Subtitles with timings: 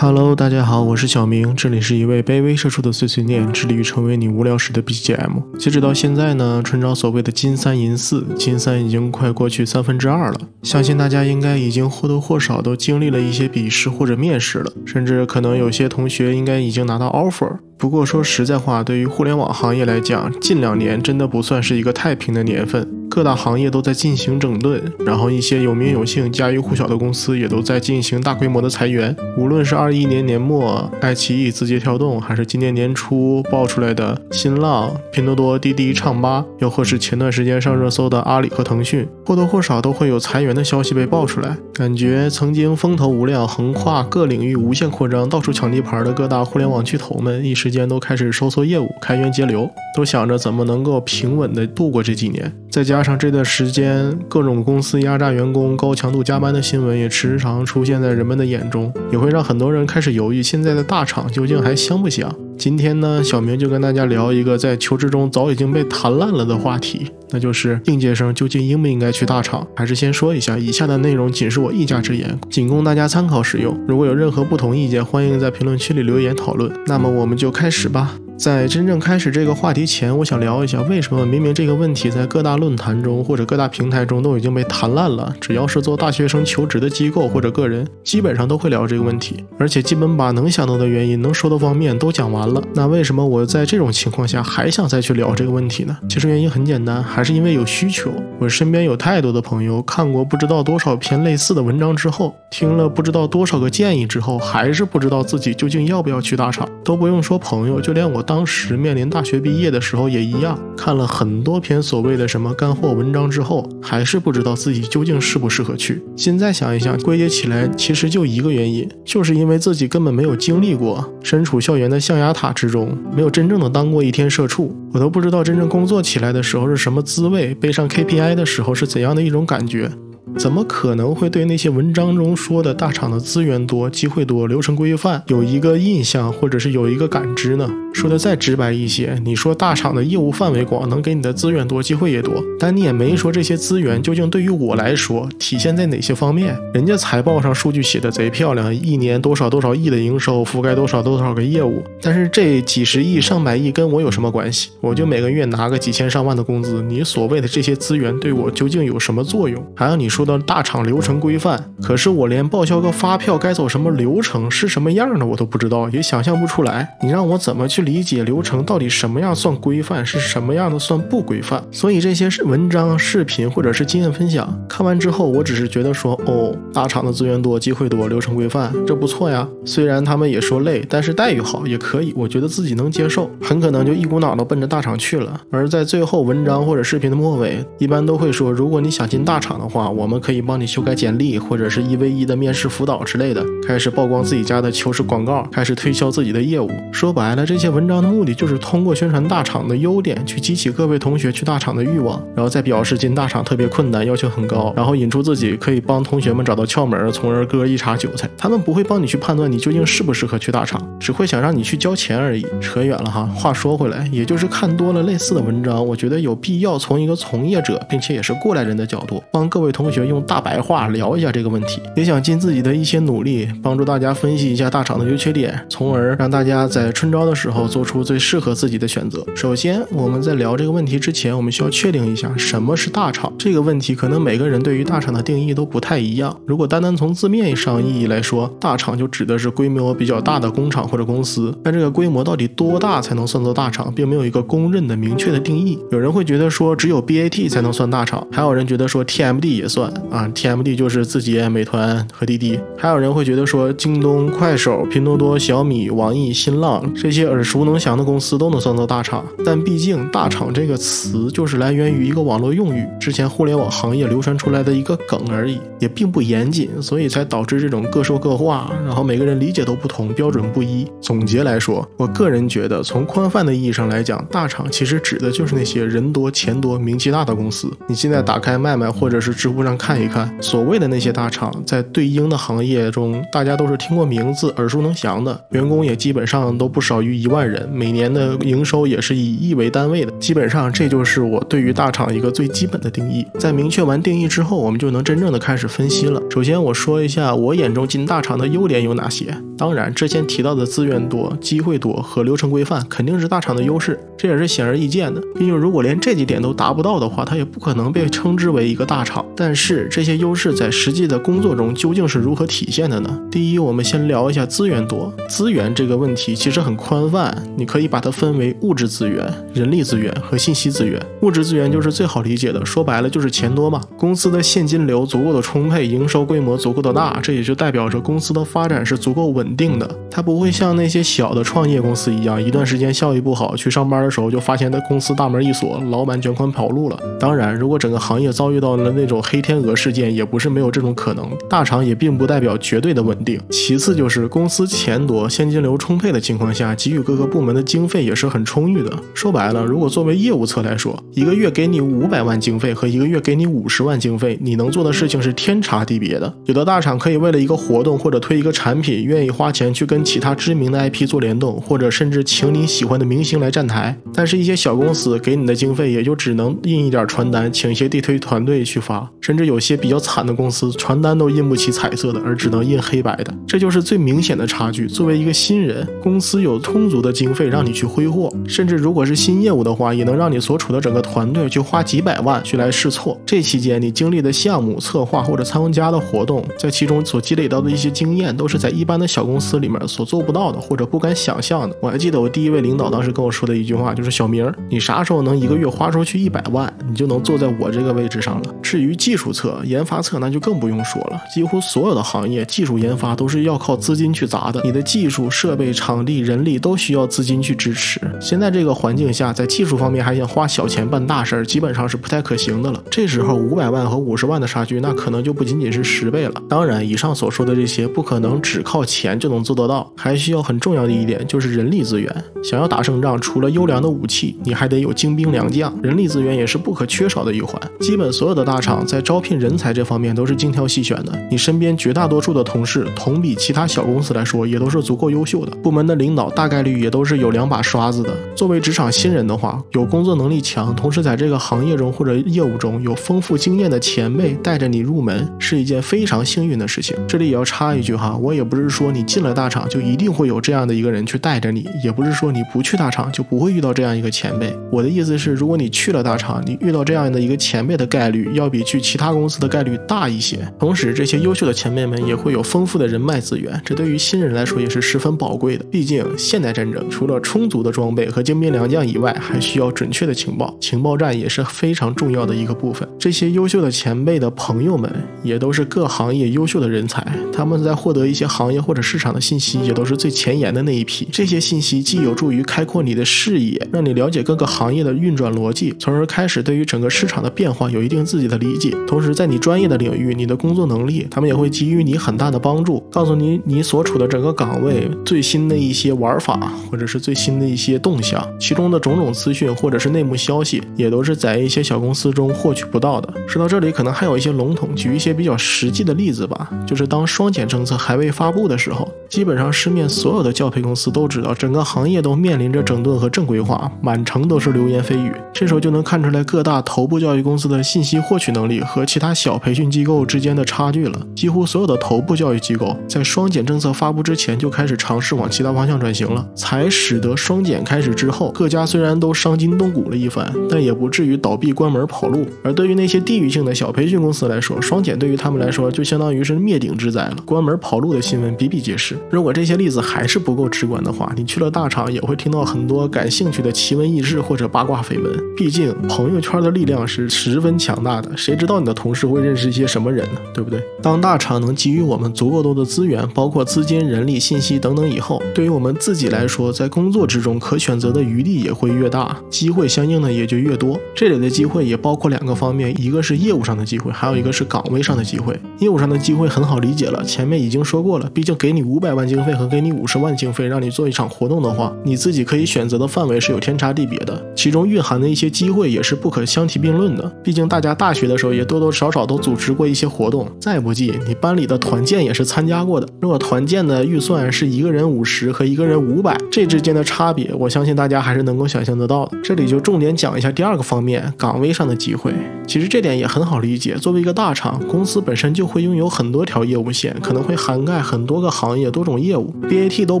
[0.00, 5.58] Hello，大家好，我是小明，这里是一位卑微社畜的碎碎念，致力于成为你无聊时的 BGM。
[5.58, 10.38] 截止到现在呢，春招所谓的金三银四，金三已经快过去三分之二了。
[10.62, 17.56] 相信大家应该已经或多或少都经历了一些笔试或者面试了，甚至可能有些同学应该已经拿到 offer。
[17.78, 22.86] 不过说实在话，对于互联网行业来讲，近两年真的不算是一个太平的年份。
[23.08, 29.16] 各大行业都在进行整顿，然后一些有名有姓、家喻户晓的公司也都在进行大规模的裁员。
[29.36, 41.56] 无论是二一年年末爱奇艺、字节跳动，还是今年年初爆出来的新浪、拼多多、滴滴、唱吧，又或是前段时间上热搜的阿里和腾讯，或多或少都会有裁员的消息被爆出来。
[41.72, 52.50] 感觉曾经风头无量、横跨各领域、无限扩张、到处抢地盘的各大互联网巨头们，一时时间都开始收缩业务、开源节流，都想着怎么能够平稳的度过这几年。
[52.70, 62.34] 再加上这段时间各种公司压榨员工、高强度加班的新闻也时常出现在人们的眼中，也会让很多人开始犹豫：现在的大厂究竟还香不香？
[62.58, 69.64] 今天呢，小明就跟大家聊一个在求职中早已经被谈烂了的话题，那就是应届生究竟应不应该去大厂？
[69.76, 73.78] 还是先说一下，以下的内容仅是我一家之言，仅供大家参考使用。
[73.86, 76.72] 如果有任何不同意见，欢迎在评论区里留言讨论。
[76.86, 78.18] 那么我们就开始吧。
[78.38, 92.62] 在真正开始这个话题前，我想聊一下为什么明明这个问题在各大论坛中或者各大平台中都已经被谈烂了，只要是做大学生求职的机构或者个人，基本上都会聊这个问题，而且基本把能想到的原因、能说的方面都讲完了。
[92.74, 95.98] 那为什么我在这种情况下还想再去聊这个问题呢？
[96.08, 98.08] 其实原因很简单，还是因为有需求。
[98.38, 106.68] 我身边有太多的朋友看过不知道多少篇类似的文章之后，听了不知道多少个建议之后，还是不知道自己究竟要不要去大厂。
[106.84, 108.24] 都不用说朋友，就连我。
[108.28, 116.02] 当时面临大学毕业的时候也一样，看了很多篇所谓的什么干货文章之后，还是不知道自己究竟适不适合去。
[116.14, 129.90] 现在想一想，归结起来其实就一个原因，就是因为自己根本没有经历过身处校园的象牙塔之中，没有真正的当过一天社畜，我都不知道真正工作起来的时候是什么滋味，背上 KPI 的时候是怎样的一种感觉。
[130.36, 137.68] 怎么可能会对那些文章中说的大厂的资源多、机会多、流程规范有一个印象，或者是有一个感知呢？
[137.92, 146.56] 说的再直白一些，你说大厂的业务范围广，能给你的资源多，机会也多，但你也没说这些资源究竟对于我来说体现在哪些方面。
[146.72, 154.70] 人家财报上数据写的贼漂亮，一年多少多少亿的营收，覆盖多少多少个业务，但是这几十亿、上百亿跟我有什么关系？
[154.80, 159.64] 我就每个月拿个几千上万的工资，你所谓的这些资源对我究竟有什么作用？
[159.74, 166.96] 还有你说的大厂流程规范，可是我连报销个发票该走什么流程是什么样的我都不知道，也想象不出来。
[167.02, 167.78] 你让我怎么去？
[167.88, 171.62] 理解流程到底什么样算规范，是什么样的算不规范？
[171.70, 179.48] 所以这些是文章、视频或者是经验分享，看完之后，我只是觉得说，哦，大厂的资源多，机会多，流程规范，这不错呀。
[179.64, 185.40] 虽然他们也说累，但是待遇好也可以，我觉得自己能接受，很可能就一股脑的奔着大厂去了。
[185.50, 196.70] 而在最后文章或者视频的末尾，一般都会说，如果你想进大厂的话，我我们可以帮你修改简历，或者是一 v 一的面试辅导之类的，开始曝光自己家的求职广告，开始推销自己的业务。
[196.90, 197.78] 说白了，这些文。
[197.78, 208.28] 文章的目的就是通过宣传大厂的优点，去激起各位同学去大厂的欲望，然后再表示进大厂特别困难，要求很高，然后引出自己可以帮同学们找到窍门，从而割一茬韭菜。
[208.36, 212.44] 他们不会帮你去判断你究竟适不适合去大厂，只会想让你去交钱而已。
[212.60, 227.66] 扯远了哈，话说回来，也就是看多了类似的文章，我觉得有必要从一个从业者，并且也是过来人的角度，帮各位同同学用大白话聊一下这个问题，也想尽自己的一些努力，帮助大家分析一下大厂的优缺点，从而让大家在春招的时候。
[227.68, 229.22] 做出最适合自己的选择。
[229.36, 233.30] 首先，我们在聊这个问题之前，我们需要确定一下什么是大厂。
[233.38, 236.34] 这个问题可能每个人对于大厂的定义都不太一样。
[236.46, 241.54] 如果单单从字面上意义来说，大厂就指的是规模比较大的工厂或者公司。
[241.62, 245.78] 但这个规模到底多大才能算作大厂，并没有一个公认的明确的定义。
[245.92, 249.77] 有人会觉得说只有 BAT 才能算大厂，还有人觉得说 TMD 也算
[250.10, 252.58] 啊，TMD 就是字节、美团和滴滴。
[252.76, 257.58] 还有人会觉得说京东、快手、拼多多、小米、网易、新浪这些耳熟。
[257.68, 270.86] 能详的公司都能算作大厂，但毕竟“大厂”这个词就是来源于一个网络用语，之前互联网行业流传出来的一个梗而已，也并不严谨，所以才导致这种各说各话，然后每个人理解都不同，标准不一。
[271.02, 277.70] 总结来说，我个人觉得，从宽泛的意义上来讲，大厂其实指的就是那些人多钱多、名气大的公司。
[277.86, 281.38] 你现在打开卖卖或者是知乎上看一看，所谓的那些大厂。
[281.38, 290.10] 厂，在对应的行业中，大家都是听过名字、耳熟能详的，员工也基本上都不少于一万人，每年的营收也是以亿为单位的。
[290.18, 293.24] 基本上，这就是我对于大厂一个最基本的定义。
[293.38, 296.20] 在明确完定义之后，我们就能真正的开始分析了。
[296.28, 299.32] 首先，我说一下我眼中进大厂的优点有哪些。
[299.56, 305.20] 当然，之前提到的资源多、机会多和流程规范，肯定是大厂的优势，这也是显而易见的。
[305.36, 309.24] 毕竟，如果连这几点都达不到的话，它也不可能被称之为一个大厂。
[309.36, 313.20] 但是，这些优势在实际的工作中究竟是如何体现的呢？
[313.28, 315.12] 第一，我们先聊一下资源多。
[315.28, 320.98] 资源这个问题其实很宽泛，你可以把它分为物质资源、人力资源和信息资源。
[321.22, 323.82] 物质资源就是最好理解的，说白了就是钱多嘛。
[323.98, 329.48] 公司的现金流足够的充沛，营收规模足够的大，这也就代表着公司的发展是足够稳。
[329.56, 336.96] 定的，它不会像那些小的创业公司一样，一段时间效益不好，去上班的时候就发现他公司大门一锁，老板卷款跑路了。
[337.18, 341.26] 当然，如果整个行业遭遇到了那种黑天鹅事件，也不是没有这种可能。
[341.48, 343.40] 大厂也并不代表绝对的稳定。
[343.48, 348.92] 其次就是公司钱多，现金流充沛的情况下，给予各个部门的经费也是很充裕的。
[349.14, 356.30] 说白了，如果作为业务侧来说，一个月给你五百万经费和一个月给你五十万经费，你能做的事情是天差地别的。
[356.44, 359.30] 有的大厂可以为了一个活动或者推一个产品，愿意。
[359.30, 363.96] 花钱去跟其他知名的 IP 做联动，或者甚至请你喜欢的明星来站台。
[364.12, 369.08] 但是，一些小公司给你的经费也就只能印一点传单，请一些地推团队去发。
[369.20, 373.32] 甚至至有些比较惨的公司，传单都印不起彩色的，而只能印黑白的。
[373.46, 374.88] 这就是最明显的差距。
[374.88, 383.16] 作为一个新人，公司有充足的经费让你去挥霍，甚至如果是新业务的话，也能让你所处的整个团队去花几百万去来试错。
[383.24, 389.28] 这期间你经历的项目策划或者参加的活动，在其中所积累到的一些经验，都是在一般的小。
[389.28, 398.54] 公司里面所做不到的，或者不敢想象的，我还记得我第一位领导当时跟我说的一句话，就是小明，你啥时候能一个月花出去一百万，你就能坐在我这个位置上了。
[398.62, 401.20] 至于技术侧、研发侧，那就更不用说了。
[401.34, 404.60] 几乎所有的行业，技术研发都是要靠资金去砸的。
[404.64, 408.00] 你的技术设备、场地、人力都需要资金去支持。
[408.20, 412.82] 现在这个环境下，在技术方面还想花小钱办大事儿，基本上是不太可行的了。
[412.90, 416.42] 这时候五百万和五十万的差距，那可能就不仅仅是十倍了。
[416.48, 419.18] 当然，以上所说的这些，不可能只靠钱。
[419.18, 422.24] 就能做得到，还需要很重要的一点就是人力资源。
[422.44, 427.60] 想要打胜仗，除了优良的武器，你还得有精兵良将，人力资源也是不可缺少的一环。
[427.80, 431.12] 基本所有的大厂在招招聘人才这方面都是精挑细选的。
[431.28, 435.50] 你身边绝大多数的同事，同比其他小公司来说，也都是足够优秀的。
[435.56, 438.16] 部门的领导大概率也都是有两把刷子的。
[438.36, 446.96] 作为职场新人的话，有工作能力强，同时在这个行业中或者业务中有丰富经验的前辈带着你入门，是一件非常幸运的事情。
[447.08, 449.02] 这里也要插一句哈，我也不是说你。
[449.02, 454.56] 进了大厂就一定会有这样的一个人去带着你，也不是说你不去大厂就不会遇到这样一个前辈。
[454.70, 460.38] 我的意思是，如果你去了大厂，你遇到这样的一个前辈的概率要比去其他大公司的概率大一些。
[460.58, 465.64] 同时，这些优秀的前辈们也会有丰富的人脉资源，这对于新人来说也是十分宝贵的。
[465.70, 472.86] 毕竟，现代战争除了充足的装备和精兵良将以外，还需要准确的情报，情报站也是非常重要的一个部分。
[472.98, 477.02] 这些优秀的前辈的朋友们也都是各行业优秀的人才，
[477.32, 488.76] 他们在获得一些行业或者市场的信息也都是最前沿的那一批，这些信息既有助于开阔你的视野，让你了解各个行业的运转逻辑，从而开始对于整个市场的变化有一定自己的理解。
[488.88, 503.12] 同时，在你专业的领域，你的工作能力，他们也会给予你很大的帮助，告诉你你所处的整个岗位最新的一些玩法，或者是最新的一些动向，其中的种种资讯或者是内幕消息，也都是在一些小公司中获取不到的。
[503.28, 508.90] 说到这里，可能还有一些笼统，举一些比较实际的例子吧，就是当双减政策还未发布的时候。
[509.08, 515.12] 基本上市面所有的教培公司都知道，整个行业都面临着整顿和正规化，满城都是流言蜚语。
[515.32, 521.00] 这时候就能看出来各大头部教育公司的信息获取能力和其他小培训机构之间的差距了。
[521.16, 532.26] 几乎所有的头部教育机构在双减政策发布之前就开始尝试往其他方向转型了，才使得双减开始之后，各家虽然都伤筋动骨了一番，但也不至于倒闭关门跑路。
[532.42, 538.97] 而对于那些地域性的小培训公司来说，双减对于他们来说就相当于是灭顶之灾了，关门跑路的新闻比比皆是。
[539.10, 545.18] 如果这些例子还是不够直观的话，你去了大厂也会听到很多感兴趣的奇闻异事或者八卦绯闻。
[545.36, 550.20] 毕竟朋友圈的力量是十分强大的，谁知道你的同事会认识一些什么人呢？
[550.34, 550.60] 对不对？
[550.82, 560.78] 当大厂能给予我们足够多的资源，包括资金、人力、信息等等以后，对于我们自己来说，在工作之中可选择的余地也会越大，机会相应的也就越多。
[560.94, 565.38] 这里的机会也包括两个方面，一个是业务上的机会，还有一个是岗位上的机会。
[565.60, 568.87] 业务上的机会很好理解了，前面已经说过了，毕竟给你五百。
[568.88, 577.06] 百万经费和给你五十万经费让你做一场活动的话，你自己可以选择的范围是有天差地别的，其中蕴含的一些机会也是不可相提并论的。
[577.22, 582.88] 毕竟大家大学的时候也多多少少都组织过一些活动，再不济你班里的团建也是参加过的。
[582.98, 589.18] 如果团建的预算是一个人五十和一个人五百，这之间的差别，我相信大家还是能够想象得到的。
[589.22, 592.14] 这里就重点讲一下第二个方面，岗位上的机会。
[592.48, 599.30] 其实这点也很好理解，作为一个大厂，公司本身就会拥有很多条业务线，可能会涵盖很多个行业、多种业务。
[599.42, 600.00] BAT 都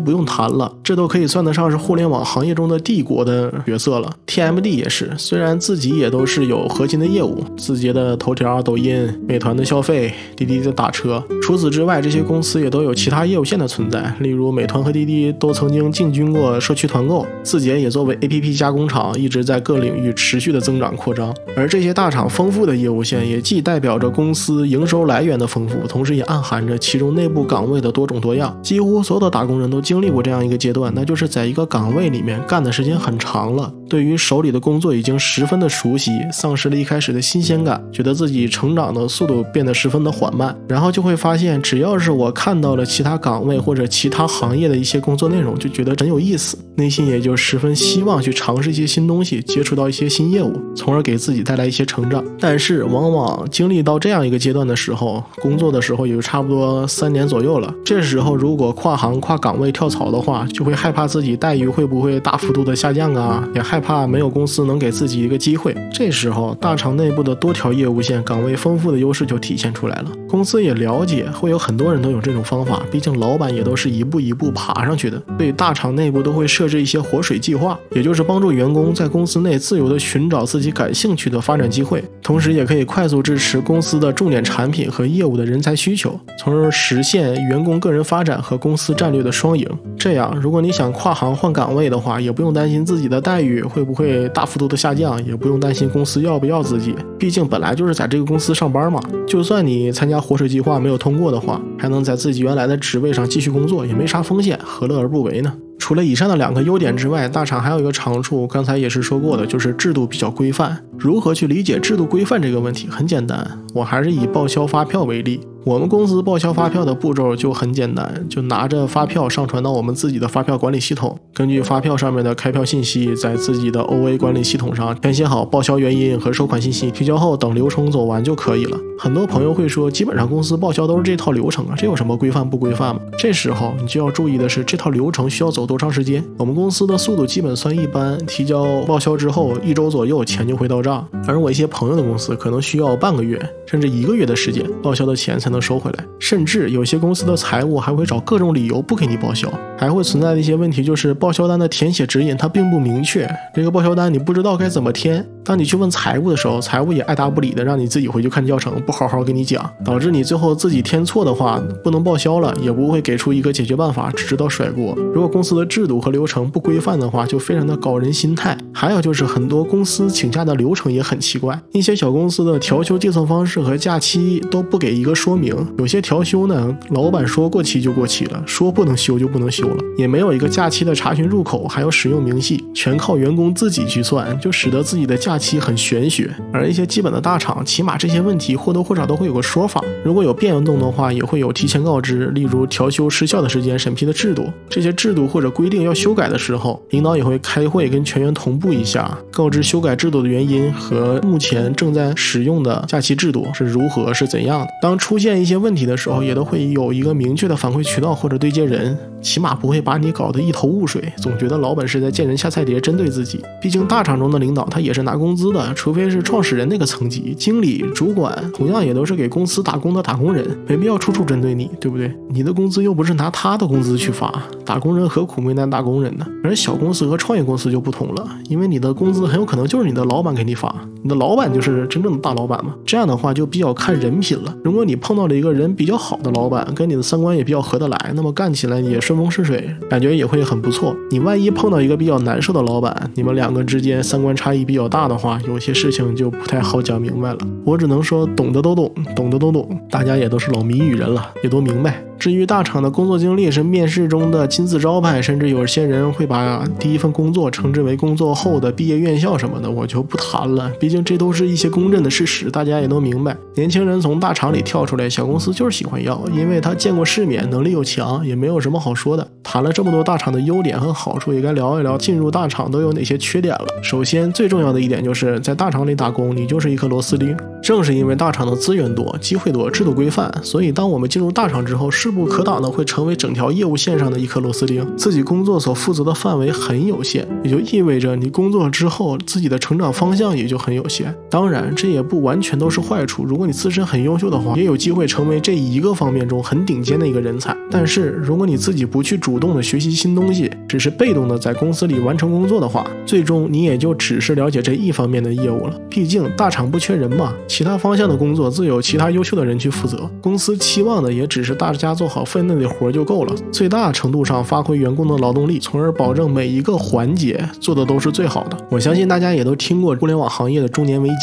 [0.00, 4.10] 不用谈了，这都可以算得上是互联网行业中的帝国的角色了。
[4.26, 11.22] TMD 也是，虽然自己也都是有核心的业务，字节的头条、抖音、美团的消费、滴滴的打车。
[11.42, 21.34] 除此之外，这些公司也都有其他业务线的存在，例如美团和滴滴都曾经进军过社区团购，字节也作为 APP 加工厂，一直在各领域持续的增长扩张。
[21.54, 28.56] 而这些大厂丰富的业务线，也既代表着公司营收来源的丰富，同时也暗含着其中内部岗位的多种多样。
[28.62, 52.24] 几乎所有的打工人都经历过这样一个阶段，那就是在一个岗位里面干的时间很长了，对于手里的工作已经十分的熟悉，丧失了一开始的新鲜感，觉得自己成长的速度变得十分的缓慢，然后就会发现，只要是我看到了其他岗位或者其他行业的一些工作内容，就觉得真有意思，内心也就十分希望去尝试一些新东西，接触到一些新业务，从而给自己带来一些成长。
[52.38, 57.72] 但是往往经历到这样一个阶段的时候，工作的时候也就差不多三年左右了。
[57.84, 65.76] 这时候如果跨行跨岗位跳槽的话，就会害怕自己待遇会不会大幅度的下降啊，也害怕没有公司能给自己一个机会。
[65.92, 70.06] 这时候大厂内部的多条业务线、岗位丰富的优势就体现出来了。
[70.28, 75.20] 公司也了解，会有很多人都有这种方法，毕竟老板也都是一步一步爬上去的。
[75.38, 89.66] 所以大厂内部都会设置一些活水计划，也就是帮助员工在公司内自由的寻找自己感兴趣的发展机会，同时也可以快速支持公司的重点产品和业务的人才需求，从而实现员工个人发展和公司战略的双赢。
[89.96, 99.00] 这样，如果你想跨行换岗位的话，也不用担心自己的待遇会不会大幅度的下降，也不用担心公司要不要自己，毕竟本来就是在这个公司上班嘛。
[99.26, 105.52] 就算你参加活水计划没有通过的话，还能在自己原来的职位上继续工作，也没啥风险，何乐而不为呢？
[105.78, 110.76] 除了以上的两个优点之外，大厂还有一个长处，刚才也是说过的，就是制度比较规范。
[110.98, 112.88] 如何去理解制度规范这个问题？
[112.88, 115.40] 很简单，我还是以报销发票为例。
[115.64, 128.78] 我们公司报销发票的步骤就很简单，就拿着发票上传到我们自己的发票管理系统，根据发票上面的开票信息，在自己的 OA 管理系统上填写好报销原因和收款信息，提交后等流程走完就可以了。
[128.98, 133.00] 很多朋友会说，基本上公司报销都是这套流程啊，这有什么规范不规范吗？
[133.18, 136.24] 这时候你就要注意的是，这套流程需要走多长时间？
[136.38, 143.38] 我们公司的速度基本算一般，提交报销之后一周左右钱就会到账，而我一些朋友的公司可能需要半个月
[143.70, 146.04] 甚至一个月的时间，报销的钱才能收回来。
[146.18, 149.46] 甚至有些公司的财务还会找各种理由不给你报销，
[149.76, 155.22] 还会存在的一些问题就是报销单的填写指引它并不明确，这个报销单你不知道该怎么填。
[155.44, 164.94] 当你去问财务的时候，财务也爱答不理的，让你自己回去看教程，不好好给你讲，导致你最后自己填错的话不能报销了，也不会给出一个解决办法，只知道甩锅。
[165.14, 168.56] 如果公司的制度和流程不规范的话，就非常的搞人心态。
[168.72, 186.30] 还有就是很多公司请假的流程也很奇怪，一些小公司的调休计算方式和假期都不给一个说明，有些调休呢，老板说过期就过期了，说不能休就不能休了，也没有一个假期的查询入口，还有使用明细，全靠员工自己去算，就使得自己的假期很玄学。
[186.52, 203.46] 而一些基本的大厂，起码这些问题或多或少都会有个说法，如果有变动的话，也会有提前告知，例如调休失效的时间、审批的制度，这些制度或者规定要修改的时候，领导也会开会跟全员同步一下，告知修改制度的原因和目前正在使用的假期制度。
[203.52, 204.68] 是如何是怎样的。
[204.80, 213.44] 当出现一些问题的时候，也都会有一个明确的反馈渠道或者对接人，起码不会把你搞得一头雾水，总觉得老板是在见人下菜碟，针对自己。
[213.60, 222.12] 毕竟大厂中的领导他也是拿工资的，除非是创始人那个层级，经理、主管同样也都是给公司打工的打工人，没必要处处针对你，对不对？
[222.30, 224.32] 你的工资又不是拿他的工资去发，
[224.64, 226.26] 打工人何苦为难打工人呢？
[226.44, 232.74] 而小公司和创业公司就不同了，因为你的工资很有可能就是你的老板给你发，你的老板就是真正的大老板嘛。
[232.86, 234.52] 这样的话就比较看人品了。
[234.64, 240.92] 如果你碰到了一个人比较好的老板，跟你的三观也比较合得来，那么干起来也顺风顺水，感觉也会很不错。
[241.12, 247.38] 你万一碰到一个比较难受的老板，你们两个之间三观差异比较大的话，有些事情就不太好讲明白了。
[247.64, 252.02] 我只能说，懂的都懂，懂的都懂，大家也都是老谜语人了，也都明白。
[252.18, 260.68] 至于大厂的工作经历是面试中的金字招牌，甚至有些人会把第一份工作称之为工作后的毕业院校什么的，我就不谈了。
[260.80, 263.36] 毕竟这都是一些公认的事实，大家也都明明白。
[263.56, 269.28] 年轻人从大厂里跳出来，小公司就是喜欢要，因为他见过世面，能力又强，也没有什么好说的。
[269.42, 273.66] 谈了这么多大厂的优点和好处，也该聊一聊进入大厂都有哪些缺点了。
[273.82, 277.36] 首先，最重要的一点就是在大厂里打工，你就是一颗螺丝钉。
[277.60, 284.86] 正是因为大厂的资源多、机会多、制度规范，所以当我们进入大厂之后，势不可挡的会成为整条业务线上的一颗螺丝钉。
[284.96, 291.12] 自己工作所负责的范围很有限，也就意味着你工作之后自己的成长方向也就很有限。
[291.28, 297.56] 当然，这也不完全都是坏如果你自身很优秀的话，也有机会成为这一个方面中很顶尖的一个人才。
[297.70, 305.80] 但是，如果你自己不去主动的学习新东西，只是被动的在公司里完成工作的话，最终你也就只是了解这一方面的业务了。
[305.88, 310.08] 毕竟大厂不缺人嘛，其他方向的工作自有其他优秀的人去负责。
[310.20, 318.56] 公司期望的也只是大家做好分内的活就够了，最大程度上发挥员工的劳动力，从而保证每一个环节做的都是最好的。
[318.70, 321.14] 我相信大家也都听过互联网行业的中年危机，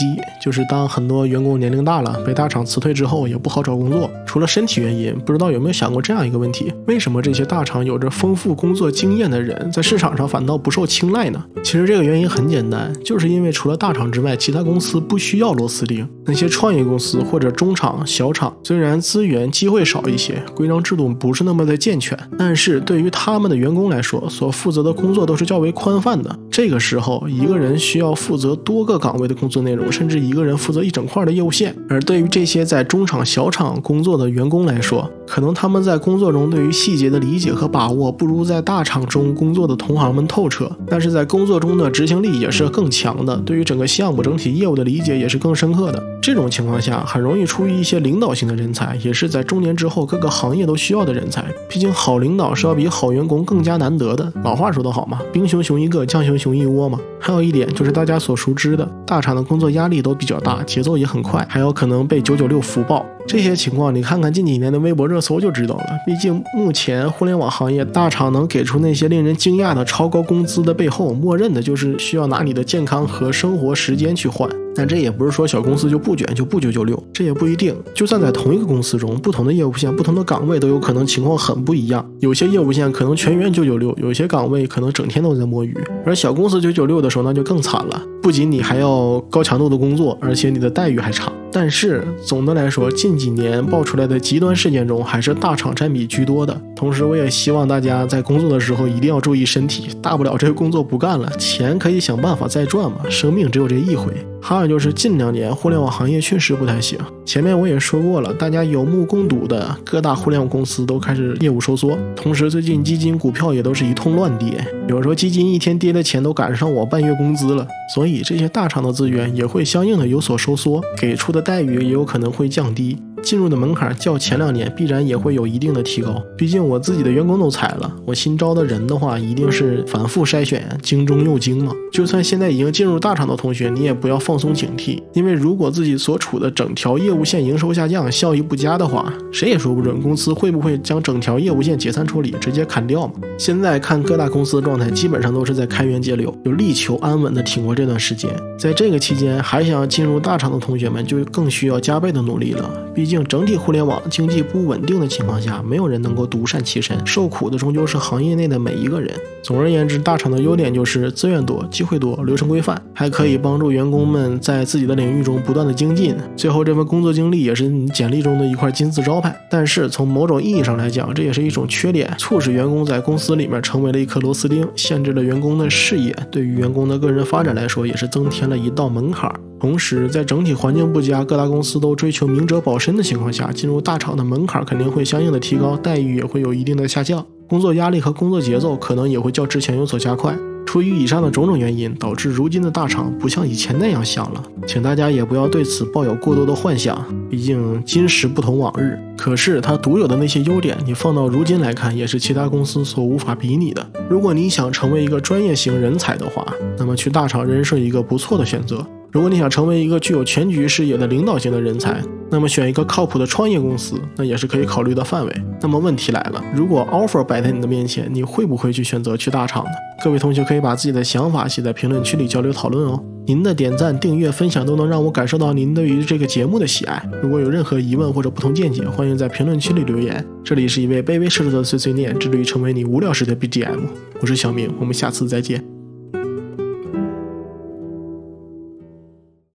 [0.44, 4.10] 就是当很多员工年龄龄大了，被大厂辞退之后，也不好找工作。
[4.26, 11.44] 除了身体原因，不知道有没有想过这样一个问题：为什么这些大厂有着丰富工作经验的人，在市场上反倒不受青睐呢？
[11.64, 16.08] 其实这个原因很简单，就是因为除了大厂之外，其他公司不需要螺丝钉。
[16.28, 26.40] 那些创业公司或者中厂、小厂，虽然资源机会少一些，规章制度不是那么的健全，但是对于他们的员工来说，所负责的工作都是较为宽泛的。
[26.56, 31.76] 这个时候，一个人需要负责多个岗位的工作内容，甚至一个人负责一整块的业务线。
[31.90, 46.02] 而对于这些在中厂、小厂工作的，员工来说，可能他们在工作中对于细节的理解和把握不如在大厂中工作的同行们透彻，但是在工作中的执行力也是更强的，对于整个项目整体业务的理解也是更深刻的。
[46.22, 51.44] 这种情况下，很容易出于一些领导型的人才，也是在中年之后各个行业都需要的人才。
[51.68, 54.32] 毕竟好领导是要比好员工更加难得的。
[54.42, 57.00] 老话说得好嘛，兵熊熊一个，将熊熊熊一窝嘛。
[57.20, 63.04] 还有一点就是大家所熟知的，大厂的工作压力都比较大，节奏也很快，还有可能被九九六福报。
[63.26, 65.86] 这些情况，你看看近几年的微博热搜就知道了。
[66.06, 74.48] 毕竟，目前互联网行业大厂能给出那些令人惊讶的超高工资的背后，默认的就是需要拿你的健康和生活时间去换。
[74.78, 77.74] 但这也不是说小公司就不卷就不九九六，这也不一定。
[77.94, 82.06] 就算在同一个公司中，不同的业务线、不同的岗位都有可能情况很不一样。
[82.20, 85.76] 有些业务线可能全员九九六，有些岗位可能整天都在摸鱼。
[86.06, 88.02] 而小公司九九六的时候，那就更惨了。
[88.22, 91.32] 不仅你还要高强度的工作，而且你的待遇还差。
[91.52, 96.62] 但是总的来说，近几年爆出来的极端事件中，还是大厂占比居多的。
[96.76, 102.98] 同时，我也希望大家在工作的时候一定要注意身体，大不了这个工作不干了，钱可以想办法再赚嘛。
[103.10, 104.12] 生命只有这一回。
[104.48, 107.00] 还有就是近两年互联网行业确实不太行。
[107.26, 117.68] 前面我也说过了，大家有目共睹的各大互联网公司都开始业务收缩，同时最近基金股票也都是一通乱跌，有时候基金一天跌的钱都赶上我半月工资了。
[117.96, 123.02] 所以这些大厂的资源也会相应的有所收缩，给出的待遇也有可能会降低。
[123.24, 131.74] 进入的门槛较前两年必然也会有一定的提高，毕竟我自己的员工都裁了，我新招的人的话一定是反复筛选，精中又精嘛。
[131.92, 143.14] 就算现在已经进入大厂的同学，你也不要放松警惕，因为如果自己所处的整条业务线营收下降，效益不佳的话，谁也说不准公司会不会将整条业务线解散处理，直接砍掉嘛。
[143.38, 148.30] 现在看各大公司的状态，基本上都是在开源节流，就力求安稳的挺过这段时间。
[148.60, 152.70] 在这个期间，还想要进入大厂的同学们就更需要加倍的努力了，
[153.06, 153.24] 毕竟。
[153.26, 159.14] 整体互联网经济不稳定的情况下，没有人能够独善其身，受苦的终究是行业内的每一个人。
[159.44, 166.16] 总而言之，大厂的优点就是资源多、机会多、流程规范，还可以帮助员工们在自己的领域中不断的精进。
[166.36, 169.36] 最后，这份工作经历也是你简历中的一块金字招牌。
[169.52, 176.16] 但是从某种意义上来讲，这也是一种缺点，促使员工在公司里面成为了一颗螺丝钉，限制了员工的视野。
[176.32, 179.32] 对于员工的个人发展来说，也是增添了一道门槛。
[179.66, 190.38] 同时，在整体环境不佳、各大公司都追求明哲保身的情况下，进入大厂的门槛肯定会相应的提高，待遇也会有一定的下降，工作压力和工作节奏可能也会较之前有所加快。
[190.68, 194.44] 出于以上的种种原因，导致如今的大厂不像以前那样香了。
[194.68, 199.00] 请大家也不要对此抱有过多的幻想，毕竟今时不同往日。
[199.18, 203.84] 可是它独有的那些优点，你放到如今来看，也是其他公司所无法比拟的。
[204.08, 206.46] 如果你想成为一个专业型人才的话，
[206.78, 208.86] 那么去大厂仍是一个不错的选择。
[209.16, 215.34] 如果你想成为一个具有全局视野的领导型的人才，那么选一个靠谱的创业公司，那也是可以考虑的范围。
[215.62, 219.72] 那么问题来了，如果 offer 摆在你的面前，你会不会去选择去大厂呢？
[220.04, 223.02] 各位同学可以把自己的想法写在评论区里交流讨论哦。
[223.26, 227.02] 您的点赞、订阅、分享都能让我感受到您对于这个节目的喜爱。
[227.24, 230.26] 如果有任何疑问或者不同见解，欢迎在评论区里留言。
[230.44, 233.80] 这里是一位卑微设置的碎碎念，致力于成为你无聊时的 BGM。
[234.20, 235.75] 我是小明，我们下次再见。